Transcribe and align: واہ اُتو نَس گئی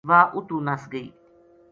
واہ 0.09 0.25
اُتو 0.35 0.57
نَس 0.65 0.83
گئی 0.91 1.07